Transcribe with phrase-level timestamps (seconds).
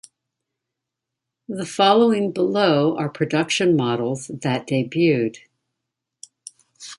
[1.47, 5.37] The following below are production models that debuted.